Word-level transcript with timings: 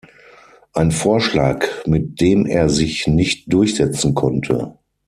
Ein 0.73 0.89
Vorschlag, 0.91 1.67
mit 1.85 2.19
dem 2.21 2.47
er 2.47 2.69
sich 2.69 3.05
nicht 3.05 3.53
durchsetzen 3.53 4.15
konnte. 4.15 4.73